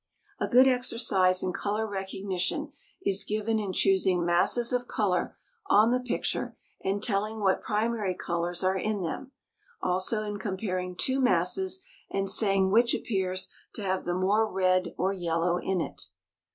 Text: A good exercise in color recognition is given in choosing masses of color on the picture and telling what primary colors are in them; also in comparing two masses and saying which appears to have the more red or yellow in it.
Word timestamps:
A 0.39 0.47
good 0.47 0.67
exercise 0.67 1.43
in 1.43 1.53
color 1.53 1.85
recognition 1.87 2.71
is 3.03 3.23
given 3.23 3.59
in 3.59 3.71
choosing 3.71 4.25
masses 4.25 4.73
of 4.73 4.87
color 4.87 5.37
on 5.67 5.91
the 5.91 5.99
picture 5.99 6.57
and 6.83 7.03
telling 7.03 7.39
what 7.39 7.61
primary 7.61 8.15
colors 8.15 8.63
are 8.63 8.75
in 8.75 9.03
them; 9.03 9.31
also 9.79 10.23
in 10.23 10.39
comparing 10.39 10.95
two 10.95 11.19
masses 11.19 11.83
and 12.09 12.27
saying 12.27 12.71
which 12.71 12.95
appears 12.95 13.47
to 13.75 13.83
have 13.83 14.03
the 14.05 14.15
more 14.15 14.51
red 14.51 14.95
or 14.97 15.13
yellow 15.13 15.57
in 15.59 15.79
it. 15.79 16.07